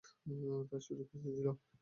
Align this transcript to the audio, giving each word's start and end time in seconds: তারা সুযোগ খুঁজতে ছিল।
তারা 0.63 0.79
সুযোগ 0.79 1.05
খুঁজতে 1.11 1.29
ছিল। 1.35 1.47